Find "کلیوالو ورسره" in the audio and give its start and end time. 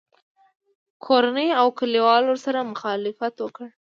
1.79-2.69